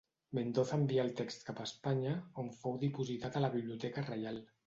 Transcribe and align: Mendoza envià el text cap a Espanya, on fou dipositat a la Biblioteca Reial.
Mendoza 0.35 0.77
envià 0.83 1.03
el 1.07 1.11
text 1.19 1.43
cap 1.49 1.61
a 1.61 1.65
Espanya, 1.69 2.15
on 2.45 2.49
fou 2.63 2.81
dipositat 2.87 3.37
a 3.41 3.45
la 3.47 3.51
Biblioteca 3.59 4.05
Reial. 4.09 4.45